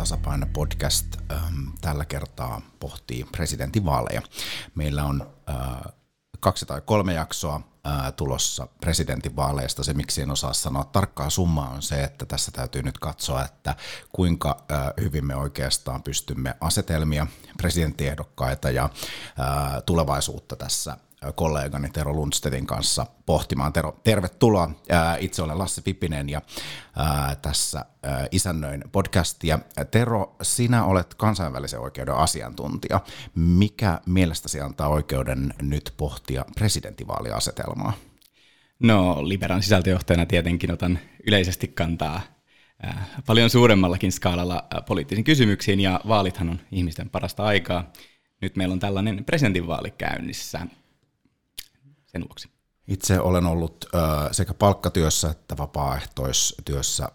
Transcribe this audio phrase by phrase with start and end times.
[0.00, 4.22] tasapaino podcast ähm, tällä kertaa pohtii presidentinvaaleja.
[4.74, 5.92] Meillä on äh,
[6.40, 9.84] kaksi tai kolme jaksoa ää, tulossa presidentinvaaleista.
[9.84, 13.76] Se, miksi en osaa sanoa tarkkaa summaa, on se, että tässä täytyy nyt katsoa, että
[14.12, 18.88] kuinka ää, hyvin me oikeastaan pystymme asetelmia, presidenttiehdokkaita ja
[19.86, 20.96] tulevaisuutta tässä
[21.34, 23.72] kollegani Tero Lundstedin kanssa pohtimaan.
[23.72, 24.70] Tero, tervetuloa.
[25.18, 26.42] Itse olen Lasse Pipinen ja
[27.42, 27.84] tässä
[28.30, 29.58] isännöin podcastia.
[29.90, 33.00] Tero, sinä olet kansainvälisen oikeuden asiantuntija.
[33.34, 37.92] Mikä mielestäsi antaa oikeuden nyt pohtia presidentinvaaliasetelmaa?
[38.78, 42.20] No, liberan sisältöjohtajana tietenkin otan yleisesti kantaa
[43.26, 47.92] paljon suuremmallakin skaalalla poliittisiin kysymyksiin, ja vaalithan on ihmisten parasta aikaa.
[48.40, 50.66] Nyt meillä on tällainen presidentinvaali käynnissä
[52.12, 52.48] sen vuoksi.
[52.88, 53.84] Itse olen ollut
[54.32, 57.08] sekä palkkatyössä että vapaaehtoistyössä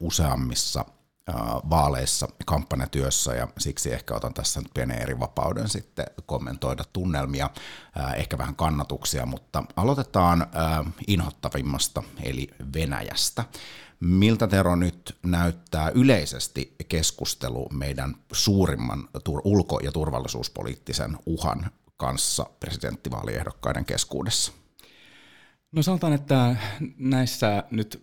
[0.00, 0.84] useammissa
[1.70, 7.50] vaaleissa, kampanjatyössä ja siksi ehkä otan tässä nyt pienen eri vapauden sitten kommentoida tunnelmia,
[8.16, 10.46] ehkä vähän kannatuksia, mutta aloitetaan
[11.06, 13.44] inhottavimmasta eli Venäjästä.
[14.00, 19.08] Miltä Tero nyt näyttää yleisesti keskustelu meidän suurimman
[19.44, 24.52] ulko- ja turvallisuuspoliittisen uhan kanssa presidenttivaaliehdokkaiden keskuudessa?
[25.72, 26.56] No sanotaan, että
[26.96, 28.02] näissä, nyt,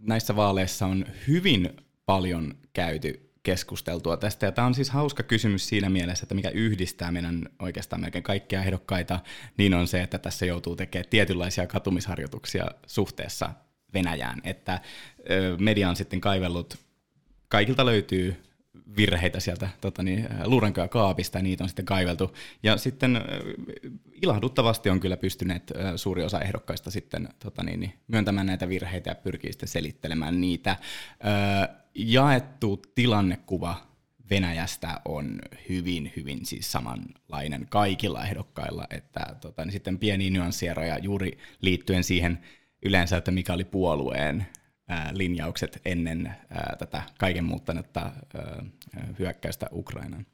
[0.00, 4.46] näissä vaaleissa on hyvin paljon käyty keskusteltua tästä.
[4.46, 8.60] Ja tämä on siis hauska kysymys siinä mielessä, että mikä yhdistää meidän oikeastaan melkein kaikkia
[8.62, 9.20] ehdokkaita,
[9.56, 13.50] niin on se, että tässä joutuu tekemään tietynlaisia katumisharjoituksia suhteessa
[13.94, 14.40] Venäjään.
[14.44, 14.80] Että
[15.58, 16.78] media on sitten kaivellut,
[17.48, 18.42] kaikilta löytyy
[18.96, 22.34] virheitä sieltä tota niin, luurankoja kaapista, ja niitä on sitten kaiveltu.
[22.62, 23.20] Ja sitten
[24.22, 29.14] ilahduttavasti on kyllä pystyneet suuri osa ehdokkaista sitten tota niin, niin, myöntämään näitä virheitä ja
[29.14, 30.76] pyrkii sitten selittelemään niitä.
[31.94, 33.94] Jaettu tilannekuva
[34.30, 41.38] Venäjästä on hyvin, hyvin siis samanlainen kaikilla ehdokkailla, että tota, niin sitten pieniä nyanssieroja juuri
[41.60, 42.38] liittyen siihen
[42.82, 44.46] yleensä, että mikä oli puolueen
[45.12, 46.36] linjaukset ennen
[46.78, 48.10] tätä kaiken muuttanutta
[49.18, 50.26] hyökkäystä Ukrainaan.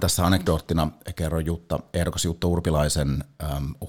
[0.00, 3.24] Tässä anekdoottina kerron Jutta, ehdokas Jutta Urpilaisen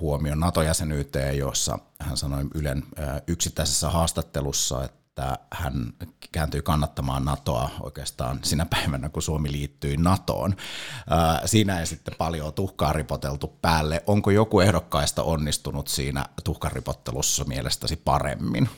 [0.02, 2.84] huomion NATO-jäsenyyteen, jossa hän sanoi Ylen
[3.28, 5.94] yksittäisessä haastattelussa, että hän
[6.31, 10.56] kääntyi kannattamaan NATOa oikeastaan sinä päivänä, kun Suomi liittyi NATOon.
[11.46, 14.03] Siinä ei sitten paljon tuhkaa ripoteltu päälle.
[14.08, 18.69] Onko joku ehdokkaista onnistunut siinä tuhkaripottelussa mielestäsi paremmin?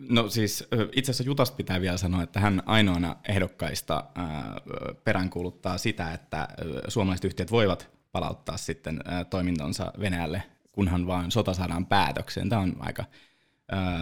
[0.00, 4.04] No siis itse asiassa Jutasta pitää vielä sanoa, että hän ainoana ehdokkaista
[5.04, 6.48] peräänkuuluttaa sitä, että
[6.88, 10.42] suomalaiset yhtiöt voivat palauttaa sitten toimintonsa Venäjälle,
[10.72, 12.48] kunhan vaan sota saadaan päätökseen.
[12.48, 13.04] Tämä on aika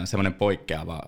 [0.05, 1.01] semmoinen poikkeava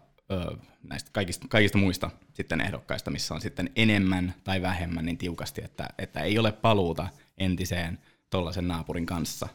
[0.84, 5.88] näistä kaikista, kaikista muista sitten ehdokkaista, missä on sitten enemmän tai vähemmän niin tiukasti, että,
[5.98, 8.00] että ei ole paluuta entiseen
[8.30, 9.48] tuollaisen naapurin kanssa.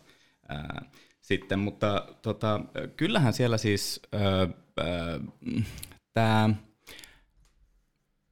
[1.20, 2.60] Sitten, mutta tota,
[2.96, 4.02] kyllähän siellä siis
[6.14, 6.50] tämä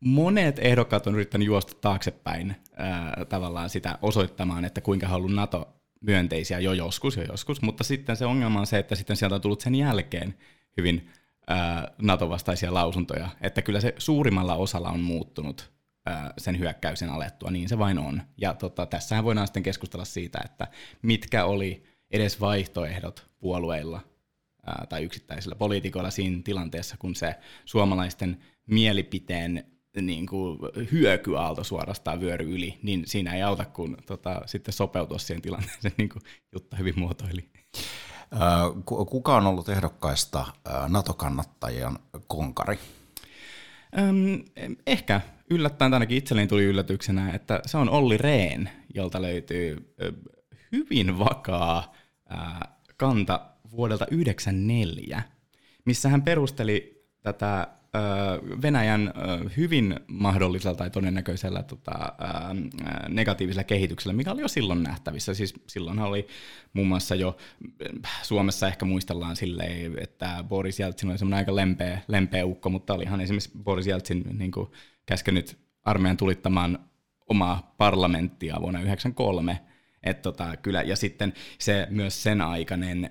[0.00, 5.68] monet ehdokkaat on yrittänyt juosta taaksepäin ää, tavallaan sitä osoittamaan, että kuinka haluan NATO
[6.00, 9.40] myönteisiä jo joskus, jo joskus, mutta sitten se ongelma on se, että sitten sieltä on
[9.40, 10.34] tullut sen jälkeen
[10.76, 11.10] hyvin
[11.46, 15.70] ää, NATO-vastaisia lausuntoja, että kyllä se suurimmalla osalla on muuttunut
[16.06, 18.22] ää, sen hyökkäyksen alettua, niin se vain on.
[18.36, 20.66] Ja tota, tässähän voidaan sitten keskustella siitä, että
[21.02, 24.00] mitkä oli edes vaihtoehdot puolueilla
[24.66, 27.34] ää, tai yksittäisillä poliitikoilla siinä tilanteessa, kun se
[27.64, 29.64] suomalaisten mielipiteen
[30.00, 30.58] niin kuin
[30.92, 36.08] hyökyaalto suorastaan vyöry yli, niin siinä ei auta kun tota, sitten sopeutua siihen tilanteeseen, niin
[36.08, 36.22] kuin
[36.52, 37.48] Jutta hyvin muotoili.
[38.84, 40.46] Kuka on ollut ehdokkaista
[40.88, 42.78] NATO-kannattajan konkari?
[44.86, 49.94] Ehkä yllättäen ainakin itselleni tuli yllätyksenä, että se on Olli Rehn, jolta löytyy
[50.72, 51.94] hyvin vakaa
[53.00, 55.22] kanta vuodelta 1994,
[55.84, 57.68] missä hän perusteli tätä
[58.62, 59.12] Venäjän
[59.56, 62.14] hyvin mahdollisella tai todennäköisellä tota,
[63.08, 65.34] negatiivisella kehityksellä, mikä oli jo silloin nähtävissä.
[65.34, 66.26] Siis silloinhan oli
[66.72, 67.36] muun muassa jo,
[68.22, 73.20] Suomessa ehkä muistellaan silleen, että Boris Jeltsin oli semmoinen aika lempeä, lempeä ukko, mutta olihan
[73.20, 74.52] esimerkiksi Boris Jeltsin niin
[75.06, 76.78] käskenyt armeijan tulittamaan
[77.28, 79.60] omaa parlamenttia vuonna 1993,
[80.02, 83.08] et tota, kyllä, ja sitten se myös sen aikainen,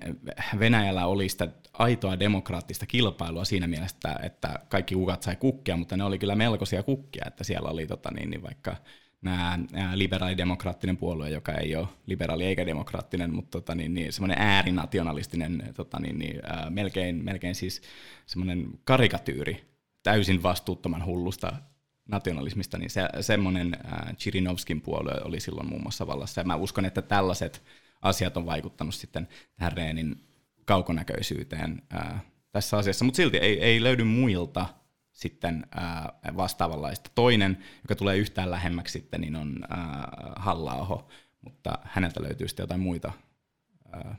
[0.58, 6.04] Venäjällä oli sitä aitoa demokraattista kilpailua siinä mielessä, että kaikki kukat sai kukkia, mutta ne
[6.04, 8.76] oli kyllä melkoisia kukkia, että siellä oli tota, niin, niin vaikka
[9.22, 9.58] nämä
[9.94, 16.00] liberaalidemokraattinen puolue, joka ei ole liberaali eikä demokraattinen, mutta tota, niin, niin, semmoinen äärinationalistinen, tota,
[16.00, 17.82] niin, niin, ää, melkein, melkein siis
[18.26, 19.64] semmoinen karikatyyri
[20.02, 21.52] täysin vastuuttoman hullusta
[22.10, 26.40] nationalismista, niin se, semmoinen äh, Chirinovskin puolue oli silloin muun muassa vallassa.
[26.40, 27.62] Ja mä uskon, että tällaiset
[28.02, 30.24] asiat on vaikuttanut sitten tähän Reenin
[30.64, 32.22] kaukonäköisyyteen äh,
[32.52, 34.66] tässä asiassa, mutta silti ei, ei löydy muilta
[35.12, 37.10] sitten äh, vastaavanlaista.
[37.14, 39.78] Toinen, joka tulee yhtään lähemmäksi sitten, niin on äh,
[40.36, 41.06] halla
[41.40, 43.12] mutta häneltä löytyy sitten jotain muita
[43.94, 44.16] äh,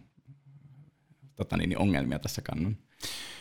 [1.35, 2.77] tota niin, ongelmia tässä kannan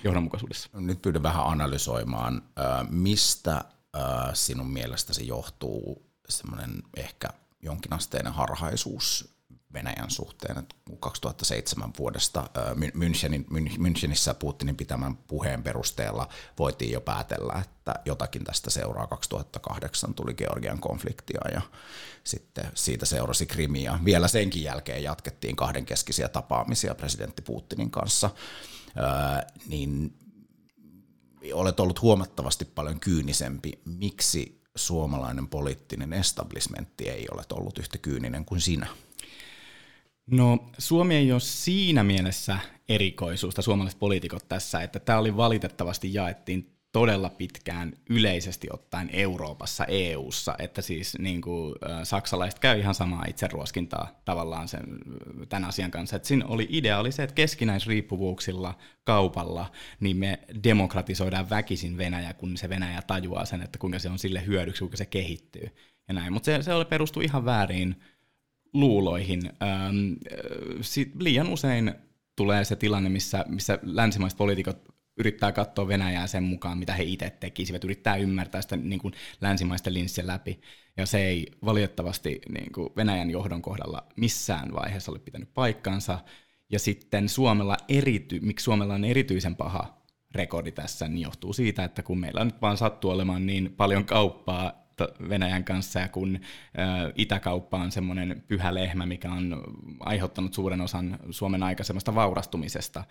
[0.05, 0.69] johdonmukaisuudessa.
[0.75, 3.65] Nyt pyydän vähän analysoimaan, äh, mistä
[4.35, 7.29] sinun mielestäsi johtuu semmoinen ehkä
[7.63, 9.35] jonkinasteinen harhaisuus
[9.73, 10.59] Venäjän suhteen.
[10.59, 13.45] Että 2007 vuodesta Münchenin,
[13.79, 16.29] Münchenissä Putinin pitämän puheen perusteella
[16.59, 19.07] voitiin jo päätellä, että jotakin tästä seuraa.
[19.07, 21.63] 2008 tuli Georgian konfliktia ja
[22.25, 23.99] sitten siitä seurasi Krimiä.
[24.05, 28.31] Vielä senkin jälkeen jatkettiin kahdenkeskisiä tapaamisia presidentti Putinin kanssa.
[29.67, 30.19] Niin
[31.55, 33.73] olet ollut huomattavasti paljon kyynisempi.
[33.85, 38.87] Miksi suomalainen poliittinen establishmentti ei ole ollut yhtä kyyninen kuin sinä?
[40.31, 42.59] No Suomi ei ole siinä mielessä
[42.89, 49.85] erikoisuus, tai suomalaiset poliitikot tässä, että tämä oli valitettavasti jaettiin todella pitkään yleisesti ottaen Euroopassa,
[49.85, 54.83] EU:ssa, että siis niin kuin, saksalaiset käy ihan samaa itseruoskintaa tavallaan sen,
[55.49, 56.17] tämän asian kanssa.
[56.17, 62.57] Että siinä oli idea oli se, että keskinäisriippuvuuksilla kaupalla niin me demokratisoidaan väkisin Venäjä, kun
[62.57, 65.71] se Venäjä tajuaa sen, että kuinka se on sille hyödyksi, kuinka se kehittyy
[66.09, 66.33] ja näin.
[66.33, 67.97] Mutta se, se oli perustu ihan väärin
[68.73, 69.53] luuloihin.
[69.63, 70.13] Ähm,
[70.81, 71.95] sit liian usein
[72.37, 77.31] tulee se tilanne, missä, missä länsimaiset poliitikot yrittää katsoa Venäjää sen mukaan, mitä he itse
[77.31, 80.61] tekisivät, yrittää ymmärtää sitä niin kuin länsimaisten linssiä läpi.
[80.97, 86.19] Ja se ei valitettavasti niin kuin Venäjän johdon kohdalla missään vaiheessa ole pitänyt paikkaansa.
[86.73, 90.01] Ja sitten Suomella erity, miksi Suomella on erityisen paha
[90.35, 94.90] rekordi tässä, niin johtuu siitä, että kun meillä nyt vaan sattuu olemaan niin paljon kauppaa
[95.29, 96.41] Venäjän kanssa ja kun
[97.15, 99.63] itäkauppa on semmoinen pyhä lehmä, mikä on
[100.01, 103.05] aiheuttanut suuren osan Suomen aikaisemmasta vaurastumisesta.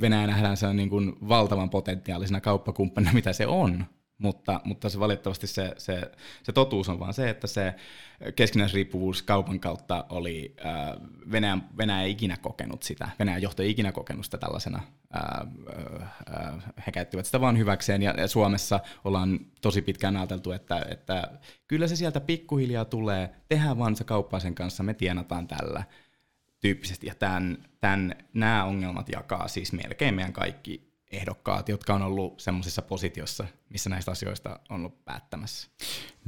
[0.00, 3.86] Venäjä nähdään sen niin kuin valtavan potentiaalisena kauppakumppanina, mitä se on,
[4.18, 6.10] mutta, mutta se valitettavasti se, se,
[6.42, 7.74] se totuus on vaan se, että se
[8.36, 10.72] keskinäisriippuvuus kaupan kautta oli, äh,
[11.32, 14.82] Venäjä, Venäjä ei ikinä kokenut sitä, Venäjän johto ei ikinä kokenut sitä tällaisena,
[15.16, 15.48] äh,
[16.44, 21.30] äh, he käyttivät sitä vaan hyväkseen, ja, ja Suomessa ollaan tosi pitkään ajateltu, että, että
[21.68, 25.84] kyllä se sieltä pikkuhiljaa tulee, tehdään vaan se kauppaa sen kanssa, me tienataan tällä
[26.60, 32.40] tyyppisesti, ja tämän, tämän, nämä ongelmat jakaa siis melkein meidän kaikki ehdokkaat, jotka on ollut
[32.40, 35.68] semmoisessa positiossa, missä näistä asioista on ollut päättämässä.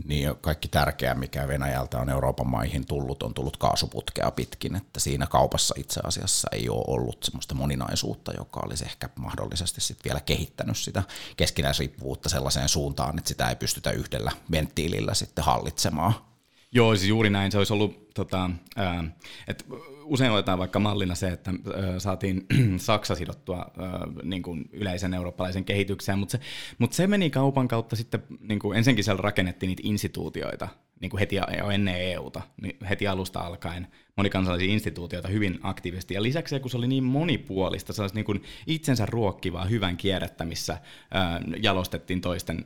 [0.05, 5.27] Niin kaikki tärkeää, mikä Venäjältä on Euroopan maihin tullut, on tullut kaasuputkea pitkin, että siinä
[5.27, 10.79] kaupassa itse asiassa ei ole ollut semmoista moninaisuutta, joka olisi ehkä mahdollisesti sitten vielä kehittänyt
[10.79, 11.03] sitä
[11.37, 16.28] keskinäisriippuvuutta sellaiseen suuntaan, että sitä ei pystytä yhdellä venttiilillä sitten hallitsemaan.
[16.73, 17.53] Joo, siis juuri näin.
[17.53, 19.05] Se olisi ollut, tota, ää,
[19.49, 19.65] että
[20.05, 25.65] usein otetaan vaikka mallina se, että ää, saatiin Saksa sidottua ää, niin kuin yleisen eurooppalaisen
[25.65, 26.41] kehitykseen, mutta se,
[26.79, 30.69] mutta se meni kaupan kautta sitten, niin kuin ensinnäkin siellä rakennettiin niitä instituutioita,
[31.01, 36.15] niin kuin heti jo ennen EUta, niin heti alusta alkaen monikansallisia instituutioita hyvin aktiivisesti.
[36.15, 40.79] Ja lisäksi kun se oli niin monipuolista, se niin kuin itsensä ruokkivaa hyvän kierrettä, missä
[41.11, 42.65] ää, jalostettiin toisten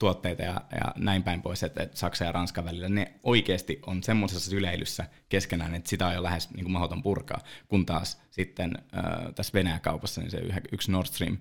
[0.00, 4.02] tuotteita ja, ja näin päin pois, että, että Saksa ja Ranska välillä, ne oikeasti on
[4.02, 8.72] semmoisessa syleilyssä keskenään, että sitä on jo lähes niin kuin mahdoton purkaa, kun taas sitten
[8.78, 10.42] äh, tässä Venäjä-kaupassa niin se
[10.72, 11.38] yksi Nord Stream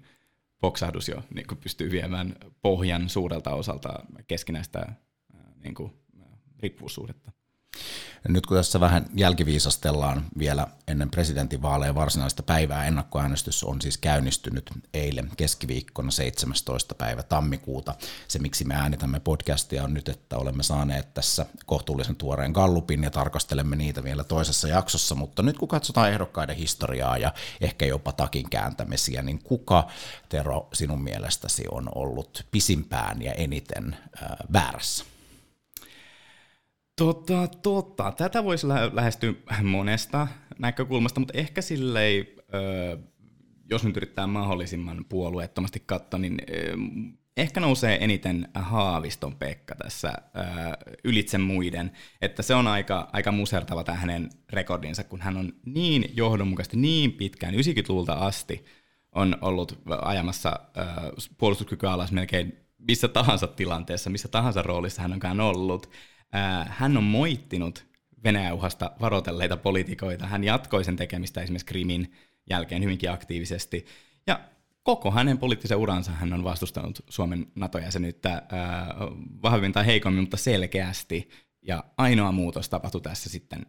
[0.62, 3.94] poksahdus jo niin kuin pystyy viemään pohjan suurelta osalta
[4.28, 4.96] keskinäistä äh,
[5.63, 6.28] niin kuin, äh,
[6.60, 7.32] riippuvuussuhdetta.
[8.28, 15.32] Nyt kun tässä vähän jälkiviisastellaan vielä ennen presidentinvaaleja varsinaista päivää, ennakkoäänestys on siis käynnistynyt eilen
[15.38, 16.96] keskiviikkona 17.
[16.96, 17.96] päivä tammikuuta.
[18.28, 23.12] Se miksi me äänitämme podcastia on nyt, että olemme saaneet tässä kohtuullisen tuoreen gallupin ja
[23.12, 28.50] tarkastelemme niitä vielä toisessa jaksossa, mutta nyt kun katsotaan ehdokkaiden historiaa ja ehkä jopa takin
[28.50, 29.88] kääntämisiä, niin kuka
[30.30, 35.06] Tero sinun mielestäsi on ollut pisimpään ja eniten äh, väärässä?
[37.00, 38.12] Tota, tota.
[38.12, 40.27] Tätä voisi lä- lähestyä monesta
[40.60, 42.25] näkökulmasta, mutta ehkä silleen,
[43.70, 46.38] jos nyt yrittää mahdollisimman puolueettomasti katsoa, niin
[47.38, 50.41] ehkä nousee eniten Haaviston Pekka tässä ö,
[51.03, 51.91] ylitse muiden.
[52.22, 57.13] Että se on aika, aika musertava tämä hänen rekordinsa, kun hän on niin johdonmukaisesti, niin
[57.13, 58.65] pitkään, 90-luvulta asti,
[59.15, 60.60] on ollut ajamassa
[61.38, 65.89] puolustuskykyä alas melkein missä tahansa tilanteessa, missä tahansa roolissa hän onkaan ollut
[66.68, 67.86] hän on moittinut
[68.24, 70.28] Venäjä-uhasta varoitelleita poliitikoita.
[70.28, 72.12] Hän jatkoi sen tekemistä esimerkiksi Krimin
[72.50, 73.86] jälkeen hyvinkin aktiivisesti.
[74.28, 74.40] Ja
[74.84, 78.42] koko hänen poliittisen uransa hän on vastustanut Suomen NATO-jäsenyyttä
[79.44, 81.30] vahvemmin tai heikommin, mutta selkeästi.
[81.62, 83.66] Ja ainoa muutos tapahtui tässä sitten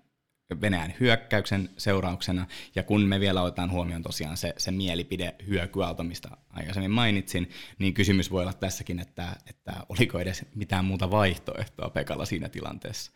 [0.61, 6.29] Venäjän hyökkäyksen seurauksena, ja kun me vielä otetaan huomioon tosiaan se, se mielipide hyökyaalto, mistä
[6.51, 12.25] aikaisemmin mainitsin, niin kysymys voi olla tässäkin, että, että oliko edes mitään muuta vaihtoehtoa Pekalla
[12.25, 13.13] siinä tilanteessa.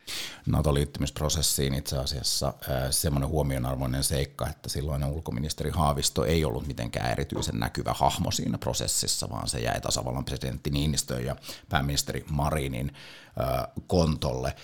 [0.47, 7.61] NATO-liittymisprosessiin itse asiassa äh, semmoinen huomionarvoinen seikka, että silloinen ulkoministeri Haavisto ei ollut mitenkään erityisen
[7.61, 11.37] näkyvä hahmo siinä prosessissa, vaan se jäi tasavallan presidentti Niinistön ja
[11.69, 12.93] pääministeri Marinin
[13.41, 14.55] äh, kontolle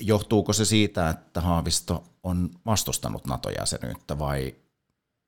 [0.00, 4.54] johtuuko se siitä, että Haavisto on vastustanut NATO-jäsenyyttä vai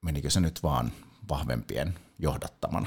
[0.02, 0.92] menikö se nyt vaan
[1.28, 2.87] vahvempien johdattamana?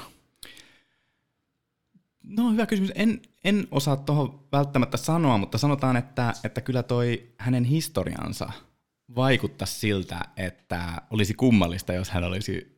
[2.22, 2.92] No hyvä kysymys.
[2.94, 8.52] En, en osaa tuohon välttämättä sanoa, mutta sanotaan, että, että kyllä toi hänen historiansa
[9.14, 12.74] vaikuttaa siltä, että olisi kummallista, jos hän olisi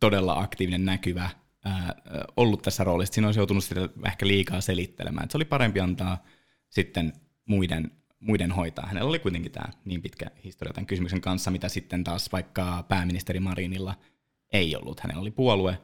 [0.00, 1.30] todella aktiivinen, näkyvä,
[1.64, 1.94] ää,
[2.36, 3.14] ollut tässä roolissa.
[3.14, 5.24] Siinä olisi joutunut sitä ehkä liikaa selittelemään.
[5.24, 6.22] Et se oli parempi antaa
[6.70, 7.12] sitten
[7.46, 7.90] muiden
[8.24, 8.86] muiden hoitaa.
[8.86, 13.40] Hänellä oli kuitenkin tämä niin pitkä historia tämän kysymyksen kanssa, mitä sitten taas vaikka pääministeri
[13.40, 13.94] Marinilla
[14.52, 15.00] ei ollut.
[15.00, 15.78] Hänellä oli puolue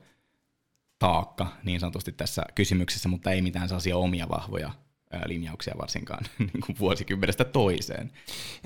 [0.98, 4.70] taakka niin sanotusti tässä kysymyksessä, mutta ei mitään sellaisia omia vahvoja
[5.26, 8.12] linjauksia varsinkaan niin kuin vuosikymmenestä toiseen.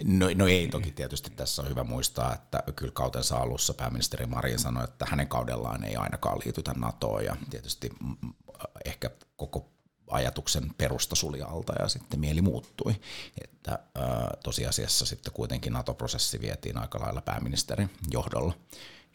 [0.05, 4.59] No, no ei toki tietysti tässä on hyvä muistaa, että kyllä kautensa alussa pääministeri Marin
[4.59, 7.91] sanoi, että hänen kaudellaan ei ainakaan liitytä NATOon ja tietysti
[8.85, 9.74] ehkä koko
[10.11, 12.95] ajatuksen perusta suli alta ja sitten mieli muuttui.
[13.45, 18.55] Että ää, tosiasiassa sitten kuitenkin NATO-prosessi vietiin aika lailla pääministerin johdolla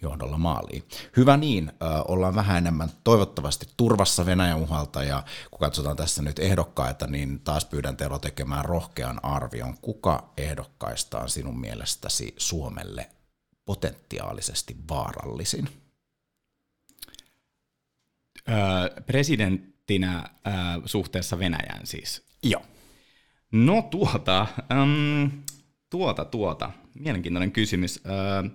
[0.01, 0.83] johdolla maaliin.
[1.17, 1.71] Hyvä niin,
[2.07, 7.65] ollaan vähän enemmän toivottavasti turvassa Venäjän uhalta ja kun katsotaan tässä nyt ehdokkaita, niin taas
[7.65, 9.77] pyydän Tero tekemään rohkean arvion.
[9.77, 13.09] Kuka ehdokkaista on sinun mielestäsi Suomelle
[13.65, 15.69] potentiaalisesti vaarallisin?
[18.49, 20.17] Öö, president, presidenttinä
[20.47, 22.23] äh, suhteessa Venäjään siis?
[22.43, 22.61] Joo.
[23.51, 25.25] No tuota, ähm,
[25.89, 26.71] tuota, tuota.
[26.99, 28.01] Mielenkiintoinen kysymys.
[28.05, 28.51] Äh,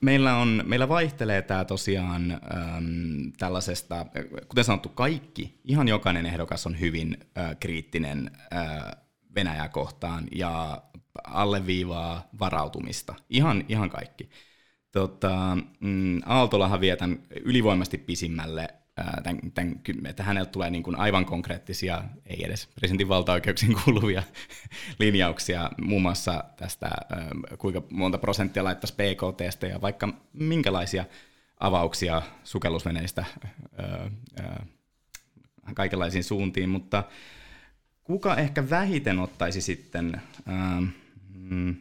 [0.00, 4.06] meillä, on, meillä vaihtelee tämä tosiaan ähm, tällaisesta,
[4.48, 9.02] kuten sanottu, kaikki, ihan jokainen ehdokas on hyvin äh, kriittinen äh,
[9.34, 10.82] Venäjää kohtaan ja
[11.24, 13.14] alleviivaa varautumista.
[13.30, 14.28] Ihan, ihan kaikki.
[14.92, 18.68] Tota, mm, Aaltolahan vietän ylivoimasti pisimmälle
[19.22, 24.22] tämän, tämän, että häneltä tulee niin kuin aivan konkreettisia, ei edes presidentin valtaoikeuksiin kuuluvia
[24.98, 26.90] linjauksia, muun muassa tästä,
[27.58, 31.04] kuinka monta prosenttia laittaisi PKTstä ja vaikka minkälaisia
[31.60, 33.24] avauksia sukellusveneistä
[35.74, 37.04] kaikenlaisiin suuntiin, mutta
[38.04, 40.22] kuka ehkä vähiten ottaisi sitten
[41.32, 41.76] mm,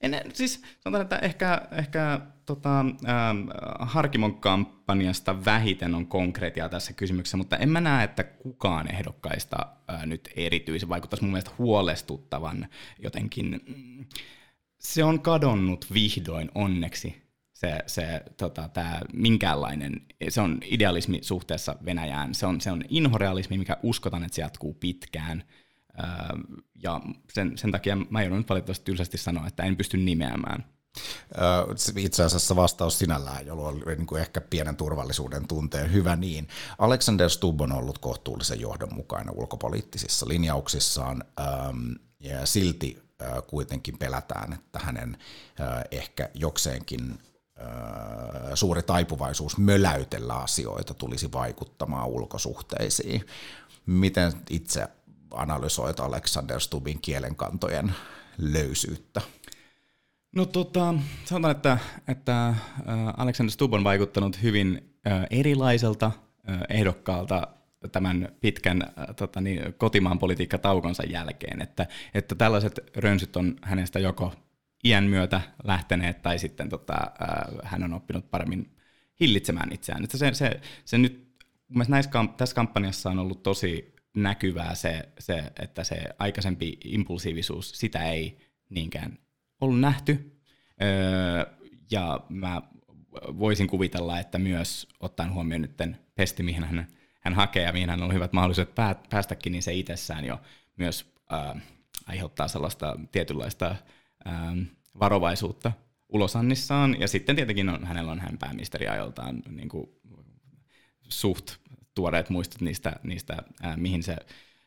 [0.00, 3.48] En, siis sanotaan, että ehkä, ehkä tota, ähm,
[3.80, 9.56] Harkimon kampanjasta vähiten on konkreettia tässä kysymyksessä, mutta en mä näe, että kukaan ehdokkaista
[9.90, 12.68] äh, nyt erityisen vaikuttaisi mun mielestä huolestuttavan
[13.02, 13.60] jotenkin.
[14.78, 17.22] Se on kadonnut vihdoin onneksi
[17.52, 23.58] se, se tota, tää, minkäänlainen, se on idealismi suhteessa Venäjään, se on, se on inhorealismi,
[23.58, 25.42] mikä uskotaan, että se jatkuu pitkään–
[26.82, 27.00] ja
[27.32, 30.64] sen, sen takia mä joudun nyt valitettavasti tylsästi sanoa, että en pysty nimeämään.
[31.96, 35.92] Itse asiassa vastaus sinällään, jolloin oli niin kuin ehkä pienen turvallisuuden tunteen.
[35.92, 36.48] Hyvä niin.
[36.78, 41.24] Alexander Stubb on ollut kohtuullisen johdonmukainen ulkopoliittisissa linjauksissaan
[42.20, 43.02] ja silti
[43.46, 45.18] kuitenkin pelätään, että hänen
[45.90, 47.18] ehkä jokseenkin
[48.54, 53.26] suuri taipuvaisuus möläytellä asioita tulisi vaikuttamaan ulkosuhteisiin.
[53.86, 54.88] Miten itse
[55.30, 57.92] analysoit Alexander Stubin kielenkantojen
[58.38, 59.20] löysyyttä?
[60.36, 61.78] No tota, sanotaan, että,
[62.08, 62.56] että äh,
[63.16, 67.48] Alexander Stubb on vaikuttanut hyvin äh, erilaiselta äh, ehdokkaalta
[67.92, 68.82] tämän pitkän
[69.16, 74.32] tota niin, kotimaan politiikkataukonsa jälkeen, että, että tällaiset rönsyt on hänestä joko
[74.84, 76.94] iän myötä lähteneet tai sitten tota,
[77.62, 78.76] hän on oppinut paremmin
[79.20, 80.04] hillitsemään itseään.
[80.04, 81.28] Että se, se, se nyt,
[81.88, 88.38] näissä, tässä kampanjassa on ollut tosi näkyvää se, se, että se aikaisempi impulsiivisuus, sitä ei
[88.70, 89.18] niinkään
[89.60, 90.40] ollut nähty.
[90.82, 91.56] Öö,
[91.90, 92.62] ja mä
[93.38, 95.76] voisin kuvitella, että myös ottaen huomioon nyt
[96.14, 96.86] pesti, mihin hän,
[97.20, 98.74] hän hakee ja mihin hän on hyvät mahdollisuudet
[99.10, 100.40] päästäkin, niin se itsessään jo
[100.76, 101.62] myös äh,
[102.06, 103.66] aiheuttaa sellaista tietynlaista
[104.26, 104.34] äh,
[104.98, 105.72] varovaisuutta
[106.08, 107.00] ulosannissaan.
[107.00, 109.90] Ja sitten tietenkin on, hänellä on hän pääministeriajoltaan niin kuin,
[111.08, 111.56] suht
[111.96, 114.16] tuoreet muistot niistä, niistä ää, mihin se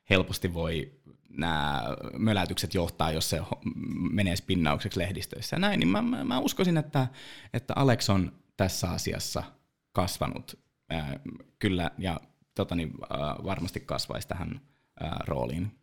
[0.09, 1.83] helposti voi nämä
[2.17, 3.41] möläytykset johtaa, jos se
[4.11, 7.07] menee spinnaukseksi lehdistöissä ja näin, niin mä, mä, mä uskoisin, että,
[7.53, 9.43] että Alex on tässä asiassa
[9.91, 10.59] kasvanut
[10.89, 11.19] ää,
[11.59, 12.19] kyllä ja
[12.55, 14.61] tota, niin, ää, varmasti kasvaisi tähän
[14.99, 15.75] ää, rooliin.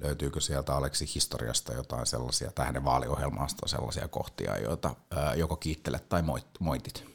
[0.00, 6.08] Löytyykö sieltä Aleksi historiasta jotain sellaisia, tai hänen vaaliohjelmasta sellaisia kohtia, joita ää, joko kiittelet
[6.08, 6.22] tai
[6.60, 7.11] moitit?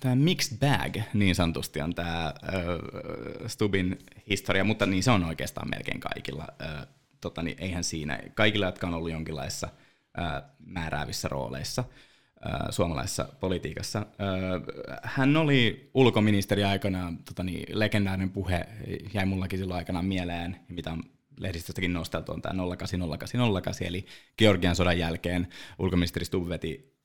[0.00, 2.34] Tämä mixed bag niin sanotusti on tämä
[3.46, 3.98] Stubin
[4.30, 6.46] historia, mutta niin se on oikeastaan melkein kaikilla.
[7.20, 9.68] tota, niin eihän siinä, kaikilla, jotka on ollut jonkinlaisissa
[10.66, 11.84] määräävissä rooleissa
[12.70, 14.06] suomalaisessa politiikassa.
[15.02, 18.66] hän oli ulkoministeri aikana, tota, niin, legendaarinen puhe
[19.14, 21.02] jäi mullakin silloin aikanaan mieleen, mitä on
[21.40, 24.06] lehdistöstäkin nosteltu, on tämä 08008, eli
[24.38, 26.98] Georgian sodan jälkeen ulkoministeri Stubb veti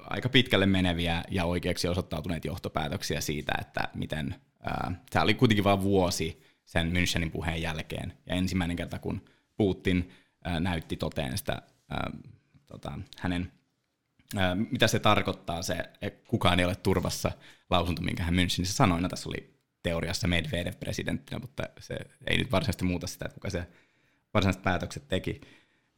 [0.00, 5.82] aika pitkälle meneviä ja oikeaksi osoittautuneet johtopäätöksiä siitä, että miten, ää, tämä oli kuitenkin vain
[5.82, 9.24] vuosi sen Münchenin puheen jälkeen, ja ensimmäinen kerta, kun
[9.56, 10.10] Putin
[10.44, 12.10] ää, näytti toteen sitä ää,
[12.66, 13.52] tota, hänen,
[14.70, 15.76] mitä se tarkoittaa, se,
[16.28, 17.32] kukaan ei ole turvassa
[17.70, 21.96] lausunto, minkä hän Münchenissä sanoi, no tässä oli teoriassa Medvedev presidenttinä, mutta se
[22.26, 23.66] ei nyt varsinaisesti muuta sitä, että kuka se
[24.34, 25.40] varsinaiset päätökset teki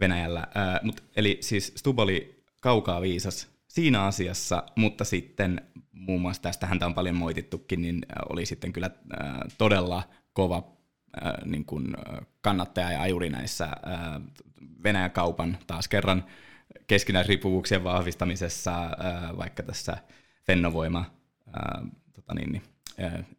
[0.00, 0.46] Venäjällä.
[0.54, 5.60] Ää, mut, eli siis Stub oli kaukaa viisas siinä asiassa, mutta sitten
[5.92, 7.98] muun muassa tästä häntä on paljon moitittukin, niin
[8.28, 8.90] oli sitten kyllä
[9.58, 10.02] todella
[10.32, 10.76] kova
[11.44, 11.96] niin kuin
[12.40, 13.68] kannattaja ja ajuri näissä
[14.84, 16.24] Venäjän kaupan taas kerran
[16.86, 18.72] keskinäisriippuvuuksien vahvistamisessa,
[19.36, 19.96] vaikka tässä
[20.46, 21.04] Fennovoima
[22.12, 22.62] tota niin, niin,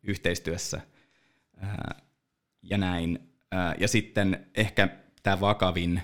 [0.04, 0.82] yhteistyössä
[2.62, 3.20] ja näin.
[3.80, 4.90] Ja sitten ehkä
[5.24, 6.02] tämä vakavin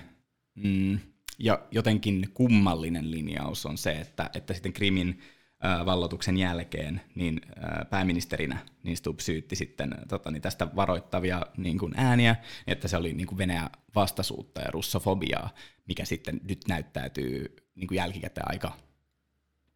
[0.54, 0.98] mm,
[1.40, 5.20] ja jotenkin kummallinen linjaus on se, että, että sitten Krimin
[5.64, 11.78] äh, vallotuksen jälkeen niin äh, pääministerinä niin Stubb syytti sitten tota, niin tästä varoittavia niin
[11.78, 15.54] kuin ääniä, että se oli niin kuin Venäjä vastaisuutta ja russofobiaa,
[15.86, 18.72] mikä sitten nyt näyttäytyy niin kuin jälkikäteen aika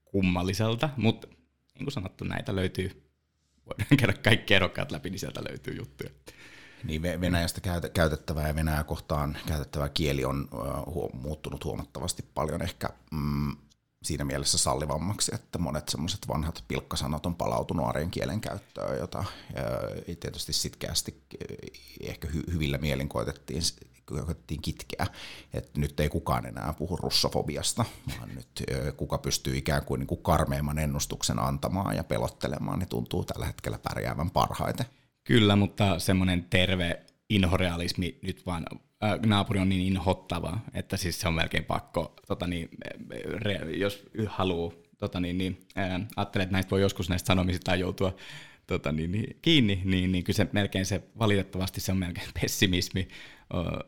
[0.04, 1.28] kummalliselta, mutta
[1.74, 3.10] niin kuin sanottu, näitä löytyy,
[3.66, 6.10] voidaan käydä kaikki ehdokkaat läpi, niin sieltä löytyy juttuja.
[6.84, 7.60] Niin Venäjästä
[7.94, 10.48] käytettävä ja Venäjä kohtaan käytettävä kieli on
[11.12, 13.56] muuttunut huomattavasti paljon ehkä mm,
[14.02, 19.24] siinä mielessä sallivammaksi, että monet semmoiset vanhat pilkkasanat on palautunut arjen kielen käyttöön, jota
[20.20, 21.22] tietysti sitkeästi
[22.00, 23.62] ehkä hy- hyvillä mielin koitettiin,
[24.04, 25.06] koitettiin kitkeä.
[25.54, 27.84] että nyt ei kukaan enää puhu russofobiasta,
[28.18, 28.64] vaan nyt
[28.96, 33.78] kuka pystyy ikään kuin, niin kuin karmeimman ennustuksen antamaan ja pelottelemaan, niin tuntuu tällä hetkellä
[33.78, 34.86] pärjäävän parhaiten.
[35.24, 38.64] Kyllä, mutta semmoinen terve inhorealismi nyt vaan
[39.04, 42.68] äh, naapuri on niin inhottava, että siis se on melkein pakko, tota niin,
[43.26, 48.16] re, jos haluaa, tota niin, niin, äh, ajattelee, että näistä voi joskus näistä sanomisista joutua
[48.66, 53.08] tota niin, niin, kiinni, niin, niin kyllä se melkein se, valitettavasti se on melkein pessimismi,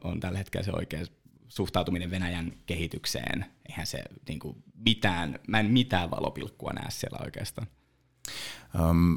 [0.04, 1.04] on, tällä hetkellä se oikea
[1.48, 3.46] suhtautuminen Venäjän kehitykseen.
[3.68, 7.66] Eihän se niin kuin, mitään, mä en mitään valopilkkua näe siellä oikeastaan.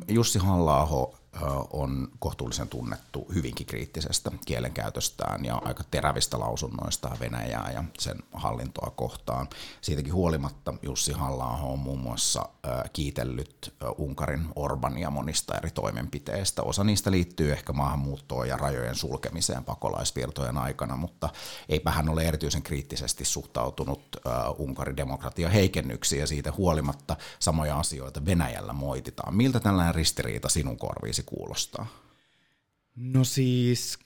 [0.08, 0.82] Jussi halla
[1.70, 9.48] on kohtuullisen tunnettu hyvinkin kriittisestä kielenkäytöstään ja aika terävistä lausunnoistaan Venäjää ja sen hallintoa kohtaan.
[9.82, 12.50] Siitäkin huolimatta Jussi halla on muun muassa
[12.94, 16.64] kiitellyt Unkarin Orbania monista eri toimenpiteistä.
[16.64, 21.30] Osa niistä liittyy ehkä maahanmuuttoon ja rajojen sulkemiseen pakolaisvirtojen aikana, mutta
[21.70, 24.02] eipä hän ole erityisen kriittisesti suhtautunut
[24.58, 29.36] Unkarin demokratian heikennyksiin ja siitä huolimatta samoja asioita Venäjällä moititaan.
[29.36, 31.88] Miltä tällainen ristiriita sinun korviisi kuulostaa?
[32.96, 34.00] No siis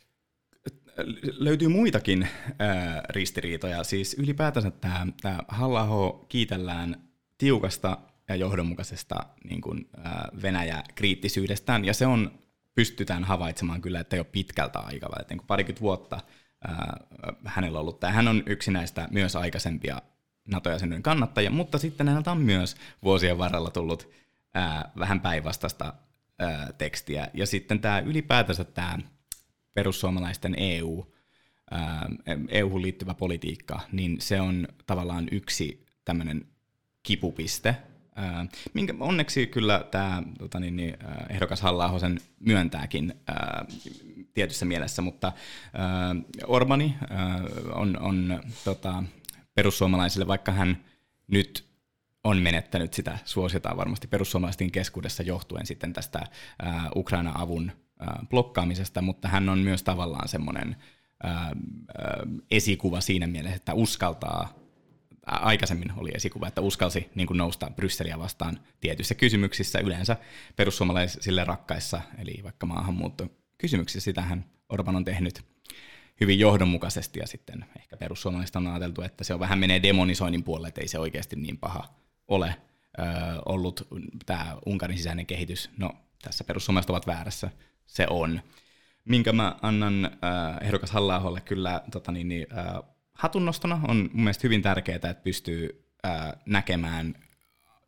[1.37, 2.27] löytyy muitakin
[2.59, 3.83] ää, ristiriitoja.
[3.83, 7.03] Siis ylipäätänsä tämä, tämä halla kiitellään
[7.37, 9.15] tiukasta ja johdonmukaisesta
[9.49, 12.31] niin kuin, ää, Venäjä-kriittisyydestään, ja se on
[12.75, 16.19] pystytään havaitsemaan kyllä, että jo pitkältä aikaväliltä, niin parikymmentä vuotta
[16.67, 16.97] ää,
[17.45, 17.99] hänellä ollut.
[17.99, 20.01] Tämä hän on yksi näistä myös aikaisempia
[20.47, 24.09] NATO-jäsenyyden kannattajia, mutta sitten häneltä on myös vuosien varrella tullut
[24.53, 25.93] ää, vähän päinvastaista
[26.77, 27.27] tekstiä.
[27.33, 28.97] Ja sitten tämä ylipäätänsä tämä
[29.73, 31.13] perussuomalaisten EU,
[32.49, 36.47] EU-hun liittyvä politiikka, niin se on tavallaan yksi tämmöinen
[37.03, 37.75] kipupiste,
[38.73, 40.97] minkä onneksi kyllä tämä tota niin, niin,
[41.29, 43.65] ehdokas halla sen myöntääkin ää,
[44.33, 45.31] tietyssä mielessä, mutta
[46.47, 46.95] Orbani
[47.73, 49.03] on, on tota,
[49.55, 50.85] perussuomalaisille, vaikka hän
[51.27, 51.72] nyt
[52.23, 59.27] on menettänyt sitä suositaan varmasti perussuomalaisten keskuudessa johtuen sitten tästä äh, Ukraina-avun äh, blokkaamisesta, mutta
[59.27, 60.75] hän on myös tavallaan semmoinen
[61.25, 61.51] äh,
[62.51, 64.53] esikuva siinä mielessä, että uskaltaa
[65.25, 70.17] aikaisemmin oli esikuva, että uskalsi niin kuin nousta Brysseliä vastaan tietyissä kysymyksissä, yleensä
[70.55, 74.05] perussuomalaisille rakkaissa, eli vaikka maahanmuutto kysymyksissä.
[74.05, 75.45] Sitähän Orban on tehnyt
[76.19, 80.67] hyvin johdonmukaisesti ja sitten ehkä perussuomalaiset on ajateltu, että se on vähän menee demonisoinnin puolelle,
[80.67, 82.55] että ei se oikeasti niin paha ole
[82.99, 83.03] ö,
[83.45, 83.87] ollut
[84.25, 85.69] tämä Unkarin sisäinen kehitys.
[85.77, 87.49] No tässä perussuomalaiset ovat väärässä,
[87.85, 88.41] se on.
[89.05, 92.65] Minkä mä annan äh, ehdokas halla kyllä tota niin, niin, äh,
[93.13, 97.15] hatunnostona on mun mielestä hyvin tärkeää, että pystyy äh, näkemään,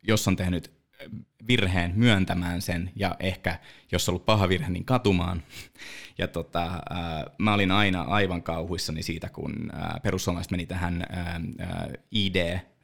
[0.02, 0.76] jos on tehnyt
[1.48, 3.58] virheen, myöntämään sen ja ehkä,
[3.92, 5.42] jos on ollut paha virhe, niin katumaan.
[6.18, 11.26] Ja tota, äh, mä olin aina aivan kauhuissani siitä, kun äh, perussuomalaiset meni tähän äh,
[11.60, 11.88] äh,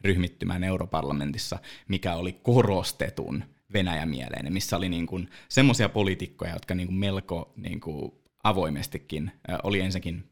[0.03, 6.97] ID-ryhmittymään europarlamentissa, mikä oli korostetun Venäjä-mieleinen, missä oli niin kuin semmoisia poliitikkoja, jotka niin kuin
[6.97, 8.13] melko niin kuin
[8.45, 10.25] avoimestikin oli ensinnäkin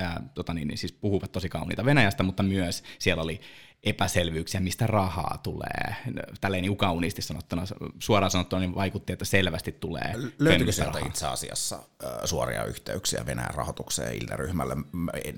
[0.00, 3.40] äh, tota niin, niin, siis puhuvat tosi kauniita Venäjästä, mutta myös siellä oli
[3.82, 5.96] epäselvyyksiä, mistä rahaa tulee.
[6.40, 7.62] Tälleen niin kauniisti sanottuna,
[7.98, 10.14] suoraan sanottuna niin vaikutti, että selvästi tulee.
[10.38, 11.82] Löytyykö sieltä itse asiassa
[12.24, 14.76] suoria yhteyksiä Venäjän rahoitukseen Ilta-ryhmälle?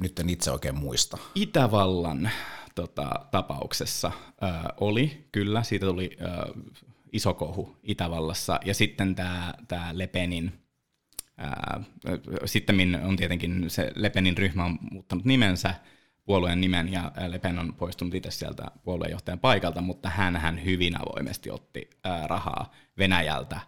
[0.00, 1.18] Nyt en itse oikein muista.
[1.34, 2.30] Itävallan
[2.74, 6.62] tota, tapauksessa äh, oli, kyllä, siitä tuli äh,
[7.12, 9.14] iso kohu Itävallassa, ja sitten
[9.68, 10.61] tämä Lepenin
[12.44, 15.74] sitten on tietenkin se Lepenin ryhmä on muuttanut nimensä,
[16.24, 21.00] puolueen nimen ja Le Pen on poistunut itse sieltä puolueenjohtajan paikalta, mutta hän, hän hyvin
[21.02, 21.90] avoimesti otti
[22.26, 23.60] rahaa Venäjältä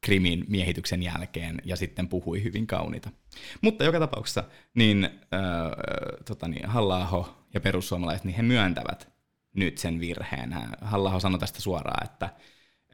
[0.00, 3.10] Krimin miehityksen jälkeen ja sitten puhui hyvin kauniita.
[3.60, 5.10] Mutta joka tapauksessa niin, äh,
[6.24, 9.08] tota niin, halla ja perussuomalaiset, niin he myöntävät
[9.54, 10.54] nyt sen virheen.
[10.80, 12.30] halla sanoi tästä suoraan, että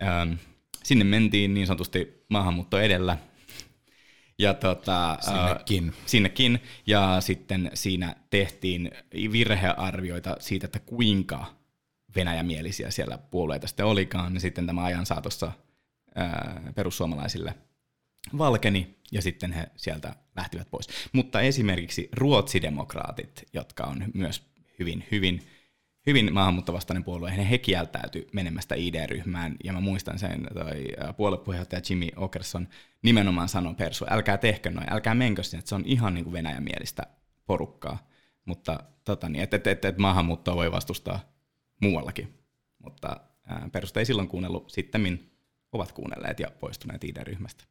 [0.02, 0.38] äh,
[0.82, 3.18] sinne mentiin niin sanotusti maahanmuutto edellä–
[4.38, 5.88] ja tota, sinnekin.
[5.88, 6.62] Äh, sinnekin.
[6.86, 8.90] Ja sitten siinä tehtiin
[9.32, 11.46] virhearvioita siitä, että kuinka
[12.16, 14.34] venäjämielisiä siellä puolueita sitten olikaan.
[14.34, 15.52] Ja sitten tämä ajan saatossa
[16.18, 17.54] äh, perussuomalaisille
[18.38, 20.88] valkeni ja sitten he sieltä lähtivät pois.
[21.12, 24.46] Mutta esimerkiksi ruotsidemokraatit, jotka on myös
[24.78, 25.42] hyvin, hyvin
[26.06, 32.68] hyvin maahanmuuttovastainen puolue, he kieltäytyi menemästä ID-ryhmään, ja mä muistan sen, toi puoluepuheenjohtaja Jimmy Okerson
[33.02, 36.32] nimenomaan sanoi Persu, älkää tehkö noin, älkää menkö sinne, että se on ihan niin kuin
[36.32, 37.02] venäjämielistä
[37.46, 38.08] porukkaa,
[38.44, 41.20] mutta tota niin, että et, et, et maahanmuuttoa voi vastustaa
[41.80, 42.38] muuallakin,
[42.78, 43.20] mutta
[43.72, 45.32] Persu ei silloin kuunnellut, sitten
[45.72, 47.64] ovat kuunnelleet ja poistuneet ID-ryhmästä.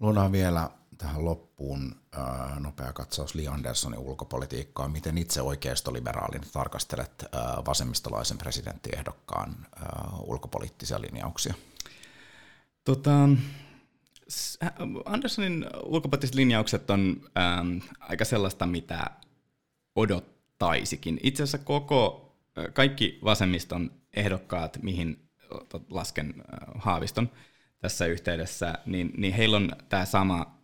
[0.00, 4.88] Luodaan vielä tähän loppuun äh, nopea katsaus Li Anderssonin ulkopolitiikkaa.
[4.88, 11.54] Miten itse oikeistoliberaalin tarkastelet äh, vasemmistolaisen presidenttiehdokkaan äh, ulkopoliittisia linjauksia?
[12.84, 13.28] Tota,
[15.04, 19.10] Anderssonin ulkopoliittiset linjaukset on ähm, aika sellaista, mitä
[19.94, 21.20] odottaisikin.
[21.22, 22.32] Itse asiassa koko,
[22.72, 25.30] kaikki vasemmiston ehdokkaat, mihin
[25.90, 27.30] lasken äh, Haaviston
[27.78, 30.59] tässä yhteydessä, niin, niin heillä on tämä sama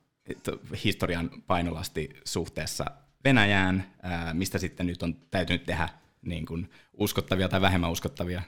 [0.84, 2.84] historian painolasti suhteessa
[3.24, 3.94] Venäjään,
[4.32, 5.88] mistä sitten nyt on täytynyt tehdä
[6.22, 8.42] niin kuin uskottavia tai vähemmän uskottavia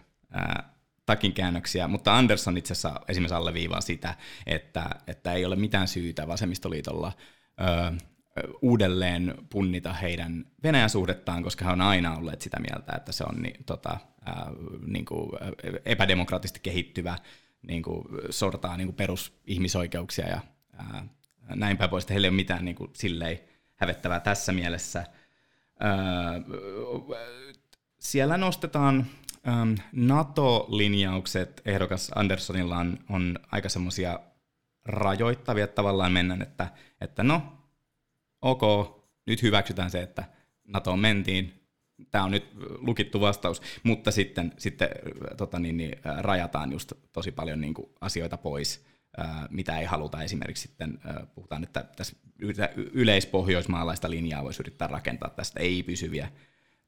[1.07, 4.15] takinkäännöksiä, mutta Andersson itse asiassa esimerkiksi alleviivaa sitä,
[4.47, 7.13] että, että ei ole mitään syytä vasemmistoliitolla
[7.61, 7.97] ö,
[8.63, 13.43] uudelleen punnita heidän Venäjän suhdettaan, koska he on aina olleet sitä mieltä, että se on
[13.43, 14.51] niin, tota, ää,
[14.87, 15.31] niin kuin
[15.85, 17.19] epädemokraattisesti kehittyvä,
[17.69, 20.41] niin kuin sortaa niin kuin perusihmisoikeuksia ja
[21.55, 23.39] näin päin pois, että heillä ei ole mitään niin kuin, silleen
[23.75, 25.07] hävettävää tässä mielessä.
[25.85, 26.41] Öö,
[27.99, 29.07] siellä nostetaan
[29.49, 31.63] ähm, NATO-linjaukset.
[31.65, 34.21] Ehdokas Anderssonilla on, on aika semmoisia
[34.85, 36.69] rajoittavia, että tavallaan mennään, että,
[37.01, 37.43] että no,
[38.43, 38.63] ok,
[39.27, 40.25] nyt hyväksytään se, että
[40.69, 41.55] NATOon mentiin,
[42.11, 42.45] tämä on nyt
[42.79, 44.89] lukittu vastaus, mutta sitten, sitten
[45.37, 48.85] tota niin, niin, rajataan just tosi paljon niin kuin, asioita pois
[49.51, 50.99] mitä ei haluta esimerkiksi sitten,
[51.35, 52.17] puhutaan, että tässä
[52.93, 56.29] yleispohjoismaalaista linjaa voisi yrittää rakentaa tästä ei-pysyviä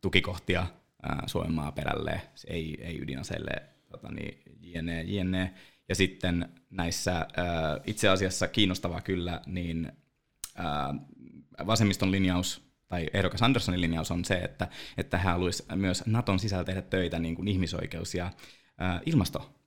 [0.01, 0.67] tukikohtia
[1.27, 5.55] Suomen maaperälle, ei, ei ydinaseille, tota niin, jne, jne.
[5.89, 7.27] Ja sitten näissä
[7.87, 9.93] itse asiassa kiinnostavaa kyllä, niin
[11.67, 16.65] vasemmiston linjaus tai ehdokas Anderssonin linjaus on se, että, että hän haluaisi myös Naton sisällä
[16.65, 18.31] tehdä töitä niin kuin ihmisoikeus- ja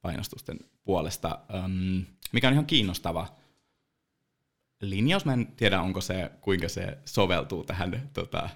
[0.03, 1.39] ilmastopainostusten puolesta,
[2.33, 3.27] mikä on ihan kiinnostava
[4.81, 5.25] linjaus.
[5.25, 8.49] Mä en tiedä, onko se, kuinka se soveltuu tähän tota,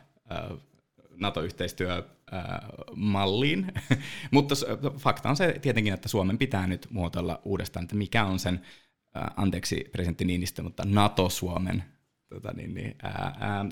[1.15, 3.73] NATO-yhteistyömalliin,
[4.31, 4.55] mutta
[4.97, 8.61] fakta on se tietenkin, että Suomen pitää nyt muotoilla uudestaan, että mikä on sen,
[9.35, 11.83] anteeksi presidentti Niinistö, mutta NATO-Suomen
[12.29, 13.65] tota niin, niin, ää, ää,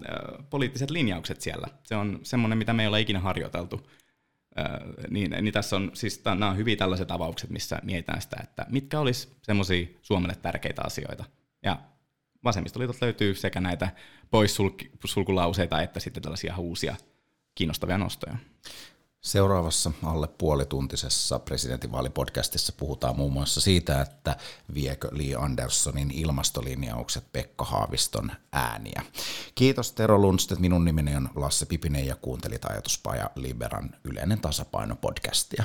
[0.49, 1.67] poliittiset linjaukset siellä.
[1.83, 3.87] Se on semmoinen, mitä me ei ole ikinä harjoiteltu.
[5.09, 8.99] Niin, niin tässä on, siis nämä on hyvin tällaiset avaukset, missä mietitään sitä, että mitkä
[8.99, 11.25] olisi semmoisia Suomelle tärkeitä asioita.
[11.63, 11.79] Ja
[12.43, 13.89] vasemmistoliitot löytyy sekä näitä
[14.31, 16.95] poissulkulauseita että sitten tällaisia uusia
[17.55, 18.37] kiinnostavia nostoja.
[19.25, 24.37] Seuraavassa alle puolituntisessa presidentinvaalipodcastissa puhutaan muun muassa siitä, että
[24.73, 29.01] viekö Lee Anderssonin ilmastolinjaukset Pekka Haaviston ääniä.
[29.55, 35.63] Kiitos Tero Lundstedt, minun nimeni on Lasse Pipinen ja kuuntelit ajatuspaja Liberan yleinen tasapaino podcastia.